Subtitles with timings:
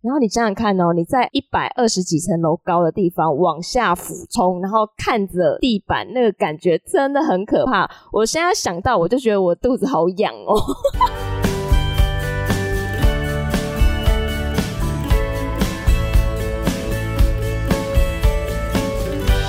[0.00, 7.90] 然后你想想看哦，你在一百二十几层楼高的地方往下俯冲，然后看着地板，那个感觉真的很可怕。
[8.12, 10.54] 我现在想到，我就觉得我肚子好痒哦。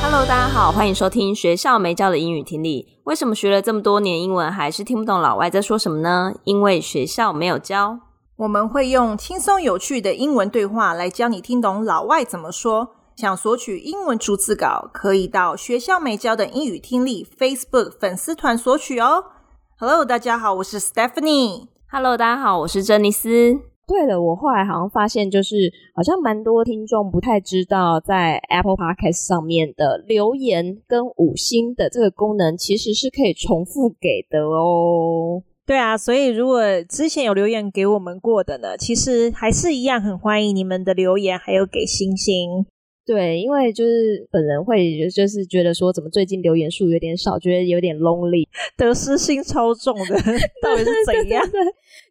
[0.02, 2.98] Hello，大家好，欢迎收听学校没教的英语听力。
[3.04, 6.34] 为什么学了这么多年英文，还是听不懂老外在说什么呢？
[6.44, 8.00] 因为学校没有教。
[8.40, 12.92] 我们会用轻松有趣的英文对话来教你听懂老外怎么说。
[13.18, 19.26] 想索取英文逐字稿，可以到学校没教的英语听力 Facebook 粉丝团索取哦。
[19.78, 21.68] Hello，大家好，我是 Stephanie。
[21.92, 23.60] Hello，大家好，我是珍妮斯。
[23.86, 35.44] 对了，我后来好像发现，就是好像蛮多听众不太知道，在 Apple Podcast 上面的留言跟五星的这个功能，其实是可以重复给的哦。
[35.70, 42.66] 对啊，所以如果之前有留言给我们过的呢，其实还是一样很欢迎你们的留言，还有给星星。
[43.06, 50.16] 对，因为就是本人会就是觉得说，怎么最近留言数有点少，觉得有点 lonely，得失心超重的，
[50.64, 51.44] 到底是怎样？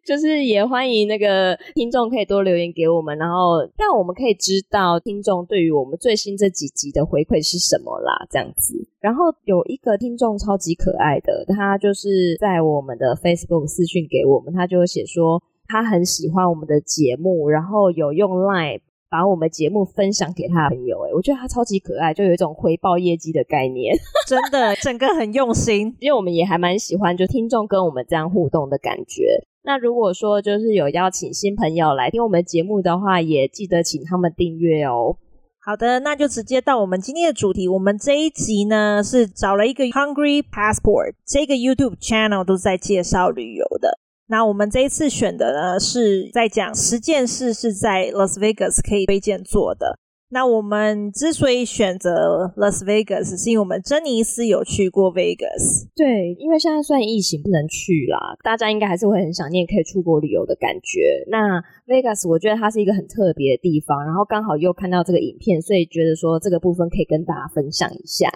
[0.07, 8.88] 就是也欢迎那个听众可以多留言给我们，然后让我们可以知道听众对于我们最新这几集的回馈是什么啦，这样子。
[9.01, 18.81] 然后有一个听众超级可爱的，他就是在我们的 Facebook 私讯给我们，他就会写说他很喜欢我们的节目，然后有用 Line。
[19.11, 23.97] 把我们节目分享给他的朋友，诶我觉得他超级可爱，就有一种回报业绩的概念，
[24.29, 25.95] 真的，整个很用心。
[25.99, 29.43] 因为我们也还蛮喜欢，就听众跟我们这样互动的感觉。
[29.63, 35.17] 那如果说就是有邀请新朋友来听我们节目的话，也记得请他们订阅哦。
[35.61, 37.67] 好的，那就直接到我们今天的主题。
[37.67, 43.99] 我们这一集呢是找了一个 Hungry Passport 这个 YouTube channel 都是在介绍旅游的。
[44.27, 49.99] 那我们这一次选的呢，是在讲十件事是在 Las Vegas 可以推荐做的。
[50.31, 55.89] 那我们之所以选择 Las Vegas，是因为我们珍妮斯有去过 Vegas。
[55.95, 61.25] 对，因为现在算疫情不能去啦，大家应该还是会很想念可以出国旅游的感觉。
[61.27, 68.29] 那 Vegas 我觉得它是一个很特别的地方，然后刚好又看到这个影片，所以觉得说这个部分可以跟大家分享一下。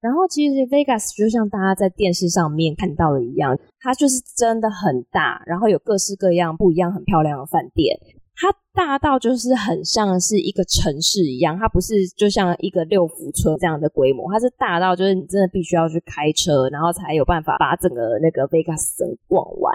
[0.00, 7.96] 然后其实 Vegas 就像大家在电视上面看到的一样，它就是真的很大，然后有各式各样不一样很漂亮的饭店。
[8.38, 19.72] 它大到就是很像是一个城市一样，它不是就像一个六福村这样的规模，它是大到就是你真的必须要去开车，然后才有办法把整个那个 Vegas 整逛完。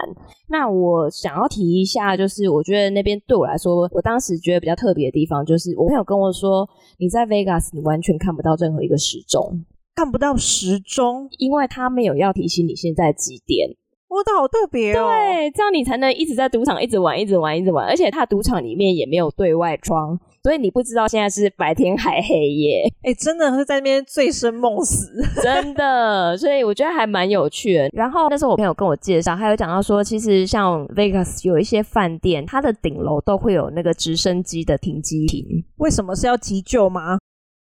[0.48, 6.68] 那我想要提一下，就是我觉得那边对我来说，我当时觉得比较特别的地方，就是我朋友跟我说，
[6.98, 9.64] 你在 Vegas 你完全看不到任何一个时钟。
[9.94, 13.68] 看不到时钟，因为他没有要提醒你现在几点。
[14.12, 15.08] 我的好特别哦！
[15.08, 17.86] 对，这样你才能一直在赌场一直玩，一直玩，一直玩。
[17.86, 22.82] 而且他赌场里面也没有对外窗，所以你不知道现在是白天还黑夜。
[23.02, 25.08] 哎、欸，真的会在那边醉生梦死，
[25.42, 26.36] 真的。
[26.36, 27.88] 所以我觉得还蛮有趣的。
[27.94, 35.42] 然后那时候我朋友跟我介绍，他有讲到说，其实像 Vegas 有一些饭店，它的顶楼都会有那个直升机的停机坪。
[35.78, 37.16] 为什么是要急救吗？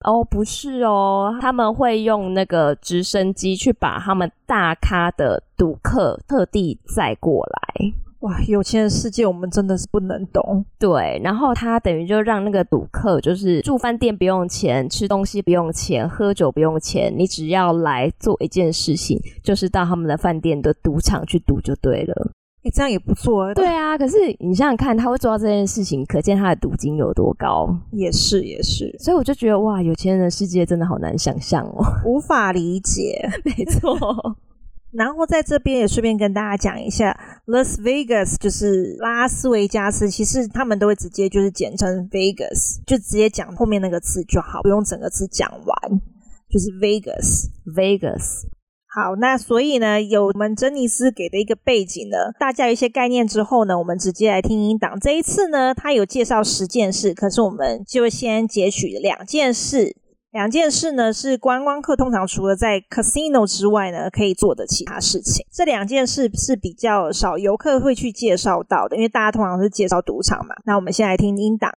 [0.07, 7.91] 哦，不是哦，他们会用那个直升机去把他们大咖的赌客特地载过来。
[8.21, 10.65] 哇，有钱的世界我们真的是不能懂。
[10.79, 22.31] 对，然后他等于就让那个赌客就是住饭店不用钱，吃东西不用钱，喝酒不用钱，你只要来做一件事情，就是到他们的饭店的赌场去赌就对了。
[22.67, 23.53] 欸、这样也不错。
[23.53, 27.67] 对啊，可是你想想看，他会做到这件事情，可见他的赌金有多高。
[27.91, 28.95] 也是，也是。
[28.99, 33.27] 所以我就觉得，哇，有钱人的世界真的好难想象哦， 无法理解。
[33.43, 33.97] 没错。
[34.91, 46.01] 然后在这边也顺便跟大家讲一下，Las Vegas 就是拉斯维加斯，其实他们都会直接就是简称 Vegas，就直接讲后面那个词就好，不用整个词讲完，
[46.49, 48.47] 就是 Vegas，Vegas。
[48.89, 54.99] 好，那所以呢，有我们珍妮斯给的一个背景呢，大家有一些概念之后呢，我们直接来听音档。
[54.99, 59.95] 这一次呢，他有介绍十件事，可是我们就先截取两件事。
[60.31, 65.45] 两件事呢是观光客通常除了在 casino 之外呢，可以做的其他事情。
[65.51, 70.55] 这两件事是比较少游客会去介绍到的，因为大家通常是介绍赌场嘛。
[70.65, 71.71] 那我们先来听音档。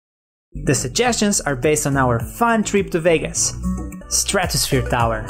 [0.64, 3.52] The suggestions are based on our fun trip to Vegas.
[4.10, 5.24] Stratosphere Tower.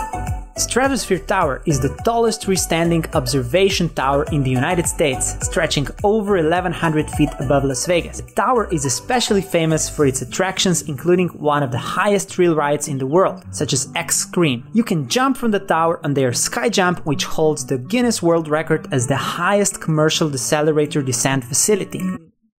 [0.57, 7.09] Stratosphere Tower is the tallest freestanding observation tower in the United States, stretching over 1100
[7.11, 8.21] feet above Las Vegas.
[8.21, 12.87] The tower is especially famous for its attractions, including one of the highest thrill rides
[12.87, 14.63] in the world, such as X Scream.
[14.73, 18.47] You can jump from the tower on their Sky Jump, which holds the Guinness World
[18.47, 22.01] Record as the highest commercial decelerator descent facility.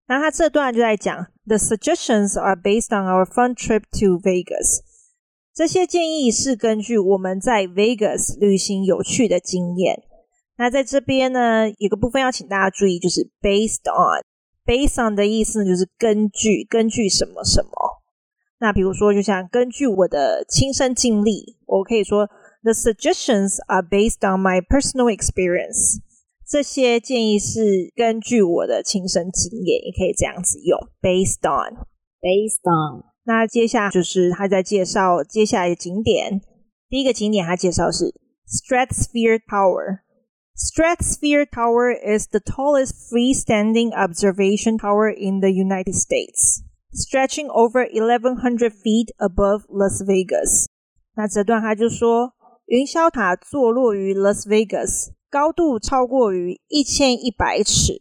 [0.07, 4.81] 那他这段就在讲，The suggestions are based on our fun trip to Vegas。
[5.54, 10.04] 这些建议是根据我们在 Vegas 旅行有趣的经验。
[10.56, 14.22] 那在这边呢，有个部分要请大家注意，就是 based on。
[14.64, 17.70] based on 的意思呢，就是根据，根据什么什么。
[18.60, 22.28] 那比如说，就像根据我的亲身经历，我可以说
[22.62, 26.00] The suggestions are based on my personal experience。
[26.46, 33.09] 这些建议是根据我的亲身经验，也可以这样子用，based on，based on。
[33.30, 36.40] 那接下来就是他在介绍接下来的景点。
[36.88, 38.12] 第一个景点他介绍是
[38.48, 40.00] Stratosphere Tower。
[40.56, 49.14] Stratosphere Tower is the tallest freestanding observation tower in the United States, stretching over 1,100 feet
[49.18, 50.66] above Las Vegas。
[51.14, 52.32] 那这段他就说，
[52.66, 55.12] 云霄塔坐落于 Las Vegas。
[55.30, 57.94] 高度超过于一千一百尺，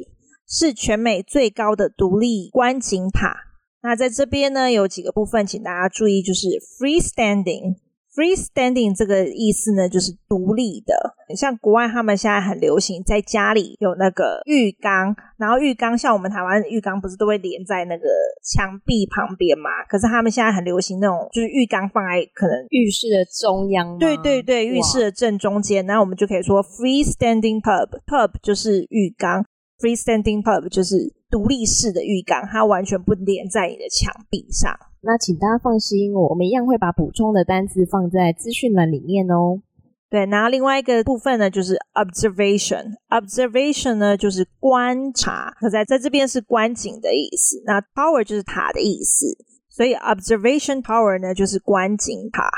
[0.47, 3.48] 是全美最高的独立观景塔。
[3.81, 6.47] 那在这边呢，有几个部分，请大家注意，就是
[6.79, 7.75] freestanding。
[8.11, 11.15] freestanding 这个意思呢，就是独立的。
[11.37, 18.09] 像国外他们现在很流行，在家里有那个浴缸，然后浴缸像我们台湾浴缸不是都会连在那个
[18.43, 19.69] 墙壁旁边嘛？
[19.87, 23.97] 可是他们现在很流行那种，就是浴缸放在可能浴室的中央。
[23.99, 29.45] 对对对，浴室的正中间，那我们就可以说 freestanding pub，pub 就是浴缸
[29.79, 34.73] ，freestanding pub 就是独立式的浴缸，它完全不连在你的墙壁上。
[35.01, 39.61] 那请大家放心，我们一样会把补充的单字放在资讯栏里面哦。
[40.09, 42.95] 对，然后另外一个部分呢，就是 observation。
[43.09, 47.61] observation 呢，就是观察，可在在这边是观景的意思。
[47.65, 49.27] 那 tower 就是塔的意思，
[49.69, 52.49] 所以 observation tower 呢，就是观景塔。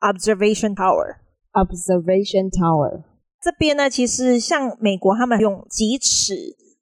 [0.00, 3.04] observation tower，observation tower。
[3.40, 6.34] 这边呢，其实像美国他们用几尺。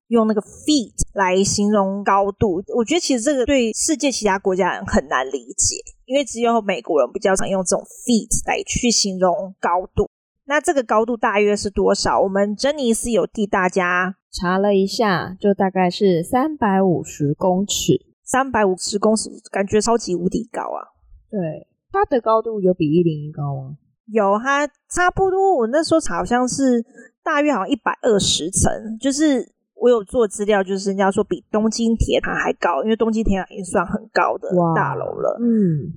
[0.09, 5.77] 用那个 feet 来形容高度，我觉得其实这个对世界其他国家人很难理解，
[6.07, 10.09] 因为只有美国人比较常用这种 feet 来去形容高度。
[10.47, 12.21] 那这个高度大约是多少？
[12.23, 18.07] 我们珍妮斯有替大家查了一下，就大概是三百五十公尺。
[18.25, 20.89] 三百五十公尺，感觉超级无敌高啊！
[21.31, 23.77] 对，它的高度有比一零一高吗？
[24.07, 25.57] 有，它差不多。
[25.57, 26.83] 我那时候查好像是
[27.23, 29.53] 大约好像一百二十层，就是。
[29.81, 35.39] 我有做资料，就是人家说比东京铁塔还高，因为东京铁塔已经算很高的大楼了。
[35.41, 35.93] 嗯，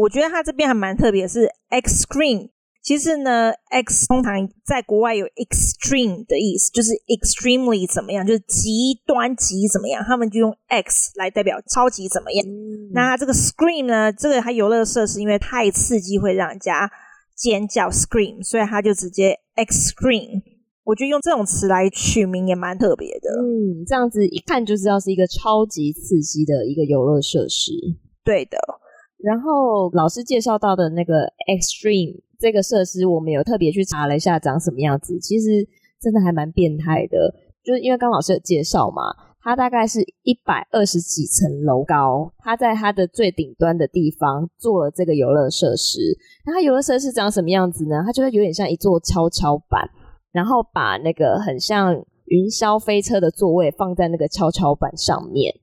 [0.00, 2.50] 我觉得它这边还蛮特别，是 extreme。
[2.82, 12.46] 其实呢，X 通常在国外有 extreme 的意思，就是 extremely 怎么样，就是极端极怎么样，他们就用 X 来代表超级怎么样。
[12.46, 16.90] 嗯、那它这个 scream 呢，这个它游乐设施因为太刺激会让人家
[17.36, 20.40] 尖叫 scream，所以它就直接 extreme。
[20.84, 23.30] 我觉得用这种词来取名也蛮特别的。
[23.42, 27.72] 嗯，这样子一看就知道是一个超级刺激的一个游乐设施。
[28.24, 28.56] 对的。
[29.22, 35.66] 然后老师介绍到的那个 Extreme 这个设施，我们有特别去查了一下长什么样子，其实
[36.00, 37.34] 真的还蛮变态的。
[37.62, 39.02] 就是因为刚老师有介绍嘛，
[39.42, 46.00] 它大概是一百二十几层楼高，它在它的最顶端的地方做了这个游乐设施。
[46.46, 48.02] 那它游乐设施长什么样子呢？
[48.06, 49.86] 它就会有点像一座跷跷板，
[50.32, 55.54] 然后把那个很像云霄飞车的座位放在那个跷跷板上面。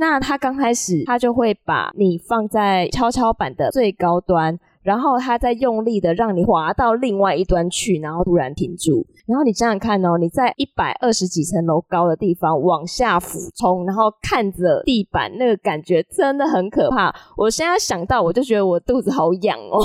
[0.00, 9.06] 那他刚开始，他就会把你放在跷跷板的最高端，然后他再用力的让你滑到另外一端去，然后突然停住。
[9.26, 17.14] 然后你想想看哦，你在一百二十几层楼高的地方往下俯冲，然后看着地板，那个感觉真的很可怕。
[17.36, 19.84] 我现在想到，我就觉得我肚子好痒哦。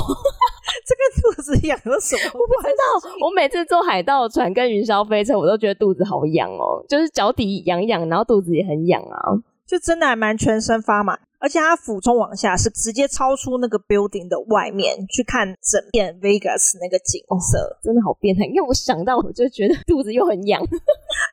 [0.86, 2.32] 这个肚子痒了什么？
[2.32, 3.26] 我不知道。
[3.26, 9.36] 我每次坐海盗船跟云霄飞车，我都觉得肚子好痒哦，就是脚底痒痒，然后肚子也很痒啊。
[9.66, 11.18] 就真的还蛮全身发麻。
[11.38, 18.46] 而且它俯冲往下是直接超出那个 building 的外面去看整片 Vegas 那个景色，哦，真的好变态。
[18.46, 20.60] 因为我想到我就觉得肚子又很痒，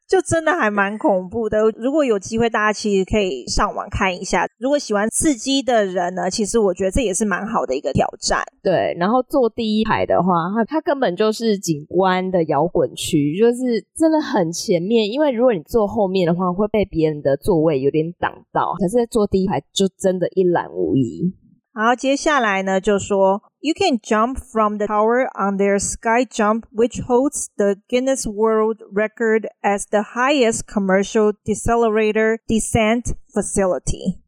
[0.07, 1.59] 就真的还蛮恐怖的。
[1.77, 4.45] 如果有机会，大家其实可以上网看一下。
[4.59, 8.43] 如果喜欢刺激的人呢，其实我觉得这也是蛮好的一个挑战。
[8.61, 15.09] 对，然后坐第一排的话，它它根本就是景观的摇滚区，就是真的很前面。
[15.09, 18.73] 因为如果你坐后面的话，会被别人的座位有点挡到。
[18.79, 21.33] 可是在坐第一排就真的一览无遗。
[21.75, 28.83] 好，接下来呢，就说 You can jump from the tower on their sky jump, which holds the Guinness World
[28.93, 34.19] Record as the highest commercial decelerator descent facility。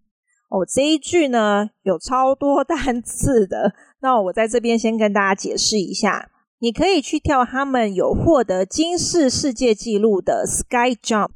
[0.49, 6.31] 哦，这一句呢有超多单词的，那我在这边先跟大家解释一下。
[6.57, 11.29] 你可以去跳他们有获得金氏世界纪录的 Sky Jump，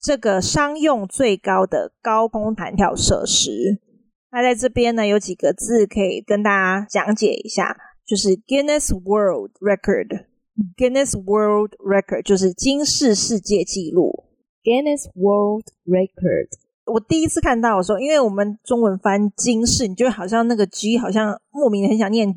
[0.00, 3.80] 这个商用最高的高空弹跳设施。
[4.32, 10.24] 那在这边呢，有几个字可以跟大家讲解一下，就是 Guinness World Record。
[10.76, 14.24] Guinness World Record 就是金氏世界纪录。
[14.64, 16.48] Guinness World Record。
[16.86, 22.34] 我第一次看到的时候，因为我们中文翻金氏，你就好像那个 G 好像莫名的很想念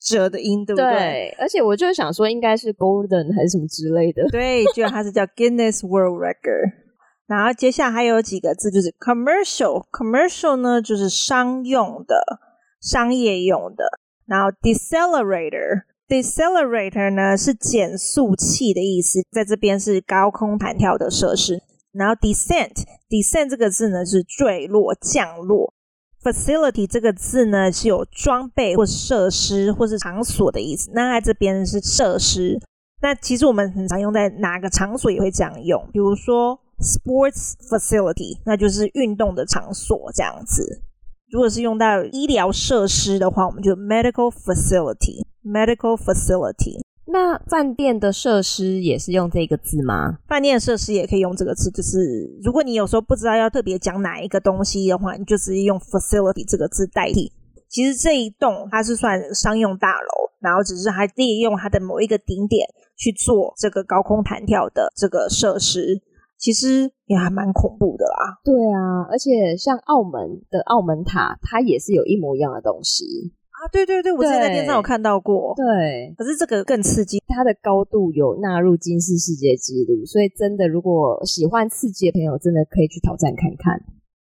[0.00, 0.90] 折的音，对不对？
[0.90, 4.26] 对，而且我就想说应该是 Golden 还是什么之类的。
[4.30, 6.85] 对，居然它是叫 Guinness World Record。
[7.26, 12.38] 然后接下来还有几个字，就是 commercial，commercial 呢就是商用的、
[12.80, 13.84] 商业用的。
[14.26, 21.60] 然后 decelerator，decelerator 呢是减速器的意思，在这边是高空弹跳的设施。
[21.92, 25.74] 然后 descent，descent 这个字呢是坠落、降落。
[26.22, 32.60] facility 这个字呢是有装备或设施或是场所的意思，那在这边是设施。
[33.02, 36.60] 那其实我们很常用在哪个场所也会这样用，比如说。
[36.78, 40.82] Sports facility，那就是运动的场所这样子。
[41.30, 45.26] 如果是用到医疗设施的话，我们就 medical facility。
[45.42, 46.80] medical facility。
[47.08, 50.18] 那饭店的设施也是用这个字吗？
[50.28, 51.98] 饭店的设施也可以用这个字，就是
[52.42, 57.32] 如果你有时候不知道要特别讲哪一个东西的话，你就直接用 facility 这个字代替。
[57.68, 66.02] 其实这一栋它是算商用大楼，然后只是还利用它的某一个顶点去做这个高空弹跳的这个设施。
[66.38, 68.38] 其实也还蛮恐怖的啦。
[68.44, 73.66] 对啊，而且像澳门的澳门塔，它也是有一模一样的东西啊。
[73.72, 75.54] 对对对，我之前在电视上有看到过。
[75.56, 83.82] 对，可是这个更刺激，它的高度有纳入金氏世界纪录，所以真的如果喜欢刺激的朋友，真的可以去挑战看看。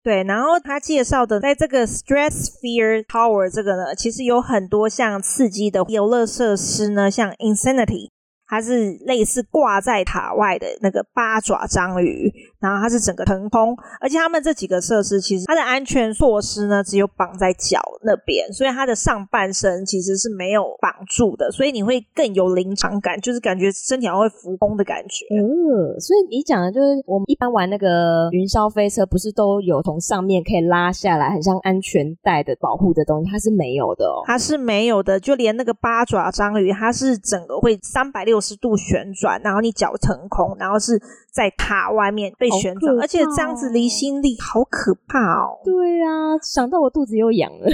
[0.04, 8.10] 对，然后他介绍的在这个 Stratosphere Tower 这个呢，其实有很多像刺激的游乐设施呢，像 Insanity。
[8.48, 12.32] 它是类似挂在塔外的那个八爪章鱼，
[12.64, 25.26] 然后它是整个腾空，而且他们这几个设施其实它的安全措施呢，只有绑在脚那边，所以它的上半身其实是没有绑住的，所以你会更有临场感，就是感觉身体好像会浮空的感觉。
[25.36, 41.02] 嗯，所以你讲的就是我们一般玩那个云霄飞车，不是都有从上面可以拉下来，很像安全带的保护的东西，它是没有的哦，它是没有的，就连那个八爪章鱼，它是整个会三百六十度旋转，然后你脚腾空，然后是
[41.32, 45.59] 在塔外面被旋转，而且这样子离心力好可怕哦。
[45.65, 47.71] 对啊，想到我肚子又痒了。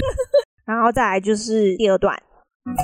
[0.65, 2.17] 然后再来就是第二段，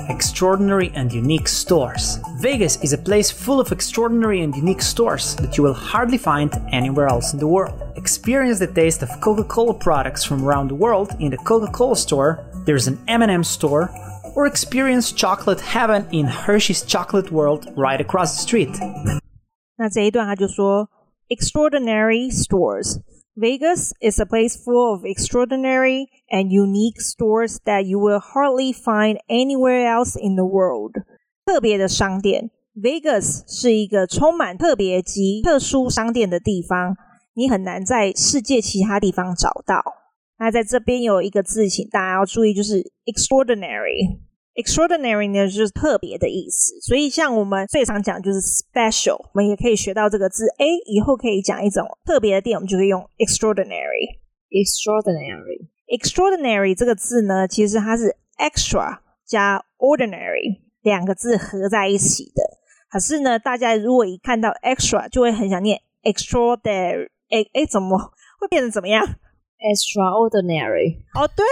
[0.08, 2.20] Extraordinary and unique stores.
[2.40, 6.50] Vegas is a place full of extraordinary and unique stores that you will hardly find
[6.70, 7.74] anywhere else in the world.
[7.96, 12.38] Experience the taste of Coca-Cola products from around the world in the Coca-Cola store.
[12.64, 13.90] There's an M&M store.
[14.34, 18.70] Or experience chocolate heaven in Hershey's Chocolate World right across the street.
[19.76, 20.88] 那这一段他就说
[21.28, 23.00] ，extraordinary stores.
[23.34, 29.18] Vegas is a place full of extraordinary and unique stores that you will hardly find
[29.26, 30.92] anywhere else in the world.
[31.46, 36.94] 特别的商店，Vegas 是一个充满特别及特殊商店的地方，
[37.34, 39.82] 你很难在世界其他地方找到。
[40.38, 44.18] 那在这边有一个字，请大家要注意，就是 extraordinary。
[44.57, 50.47] Extraordinary 呢，就是特别的意思，所以像我们最常讲就是 special，我们也可以学到这个字。
[50.57, 54.17] 哎，以后可以讲一种特别的店，我们就可以用 extraordinary。
[54.49, 58.97] extraordinary，extraordinary 这个字呢，其实它是 extra
[59.27, 62.41] 加 ordinary 两个字合在一起的。
[62.89, 67.09] 可是呢，大家如果一看到 extra，就会很想念 extraordinary。
[67.29, 67.95] 哎哎，怎么
[68.39, 69.05] 会变成怎么样
[69.59, 71.43] ？Extraordinary 哦，对，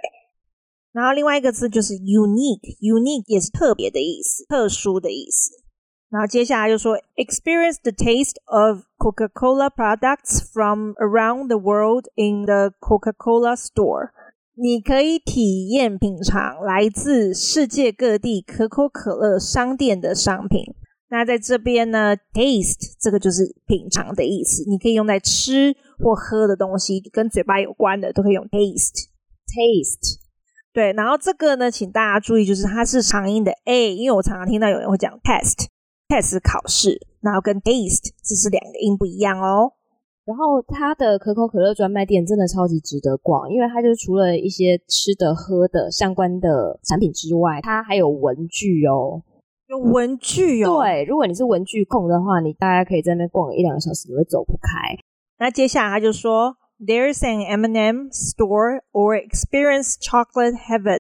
[0.94, 5.63] 然后另外一个字就是 unique，unique 也是特别的意思，特殊的意思。
[6.14, 14.12] 然后接下来就说 experience the taste of Coca-Cola products from around the world in the Coca-Cola store。
[14.56, 20.76] 你可以体验品尝来自世界各地可口可乐商店的商品。
[21.10, 29.08] 那在这边呢，taste 这个就是品尝的意思，你可以用在吃或喝的东西，跟嘴巴有关的都可以用 taste。
[29.48, 30.20] taste。
[30.72, 35.66] 对，然后这个呢，请大家注意，就是它是长音的 a，因为我常常听到有人会讲 test
[36.08, 39.74] test，test 考试，然后跟 taste 这是两个音不一样哦。
[40.26, 49.22] 然后它的可口可乐专卖店真的超级值得逛，因为它就除了一些吃的喝的相关的产品之外，它还有文具哦，
[49.68, 50.82] 有文具哦。
[50.82, 54.96] 对，如果你是文具控的话，你大概可以在那边逛一两个小时，你会走不开。
[55.40, 61.00] 那接下来他就说，There's an M&M store or experience chocolate heaven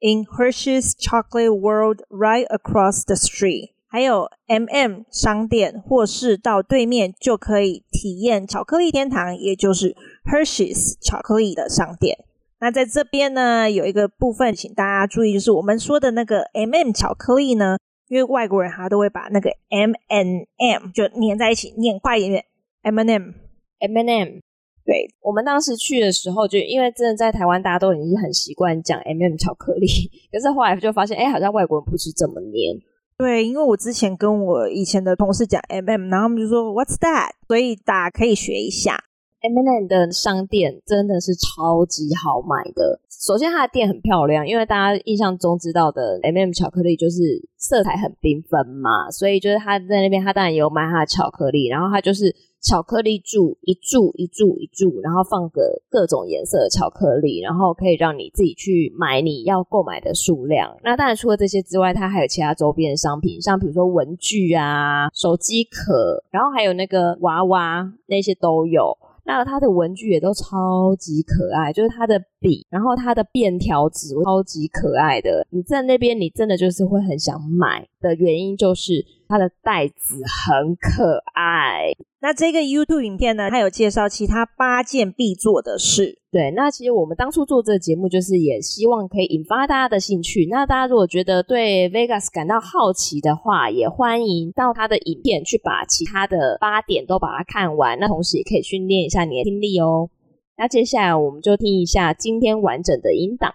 [0.00, 3.73] in Hershey's chocolate world right across the street。
[3.94, 12.18] 还有 M&M 商店，或是到对面就可以体验巧克力天堂，也就是 Hershey's 巧克力的商店。
[12.58, 17.76] 那在这边呢，有一个部分，请大家注意，就是我们说的那个 M&M 巧克力呢，
[18.08, 22.44] 因为外国人他都会把那个 M and M 就粘在一起，念快一点点
[22.82, 24.40] ，M&M，M&M。
[24.84, 29.86] 对，我们当时去的时候，就因为真的在台湾，大家都已经很习惯讲 M&M 巧克力，
[30.32, 32.76] 可是后来就发现，哎，好像外国人不是这么念。
[33.16, 37.30] 对，因为我之前跟我以前的同事讲 M&M，然后他们就说 What's that？
[37.46, 38.98] 所以大家可以学一下。
[39.40, 43.00] M&M 的商店真的是超级好买的。
[43.10, 52.34] 首先，它的店很漂亮，因为大家印象中知道的 M&M 巧克力就是色彩很缤纷嘛，所以就是他在那边，他当然也有卖他的巧克力，然后他就是。
[52.64, 60.74] 巧克力柱一柱一柱一柱，然后放个各种颜色的巧克力，然后可以让你自己去买你要购买的数量。
[60.82, 68.96] 那当然除了这些之外，它还有其他周边的商品，像比如说文具啊、手机壳，然后还有那个娃娃那些都有。
[69.26, 75.46] 那它的文具也都超级可爱，就是它的笔，然后它的便条纸超级可爱的。
[75.48, 79.02] 你在那边，你真的就是会很想买的原因，就是
[79.34, 81.90] 它的袋子很可爱。
[82.20, 86.20] 那这个 YouTube 影片呢，它有介绍其他八件必做的事。
[86.30, 90.46] 对，那其实我们当初做这个节目，就是也希望可以引发大家的兴趣。
[90.48, 97.98] 那大家如果觉得对 Vegas 感到好奇的话，也欢迎到他的影片去把其他的八点都把它看完。
[97.98, 100.08] 那同时也可以训练一下你的听力哦。
[100.56, 103.52] 那接下来我们就听一下今天完整的音档。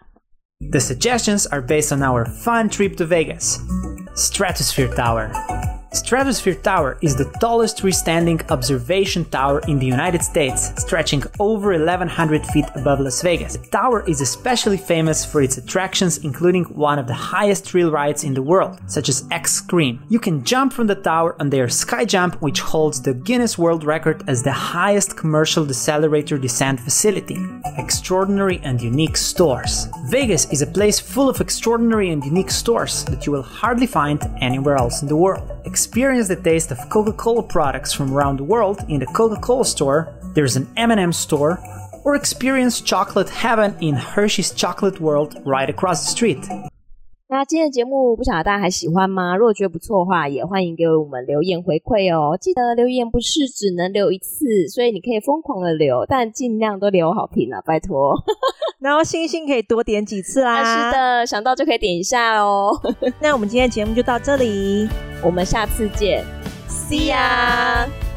[0.72, 3.58] The suggestions are based on our fun trip to Vegas.
[4.16, 5.30] Stratosphere Tower.
[5.92, 12.46] Stratosphere Tower is the tallest freestanding observation tower in the United States, stretching over 1100
[12.46, 13.58] feet above Las Vegas.
[13.58, 18.24] The tower is especially famous for its attractions, including one of the highest thrill rides
[18.24, 20.04] in the world, such as X Scream.
[20.10, 23.84] You can jump from the tower on their sky jump, which holds the Guinness World
[23.84, 27.44] Record as the highest commercial decelerator descent facility.
[27.78, 29.88] Extraordinary and unique stores.
[30.06, 34.22] Vegas is a place full of extraordinary and unique stores that you will hardly find
[34.40, 35.50] anywhere else in the world
[35.80, 40.58] experience the taste of Coca-Cola products from around the world in the Coca-Cola store, there's
[40.58, 41.58] an M&M store,
[42.04, 46.46] or experience chocolate heaven in Hershey's Chocolate World right across the street.
[47.32, 49.38] 那今天的节目不晓得大家还喜欢吗？
[49.38, 52.36] 如果觉得不错的话，也欢迎给我们留言回馈哦。
[52.36, 58.16] 记得留言不是只能留一次，所以你可以疯狂的留，但尽量都留好评啊，拜托。
[58.82, 60.56] 然后星星可以多点几次啦。
[60.56, 62.72] 啊，是的，想到就可以点一下哦。
[63.22, 64.90] 那我们今天的节目就到这里，
[65.24, 66.26] 我们下次见
[66.68, 68.09] ，See ya。